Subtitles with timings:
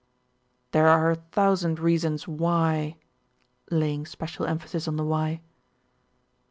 [0.71, 2.95] "There are a thousand reasons why,"
[3.69, 5.41] laying special emphasis on the why.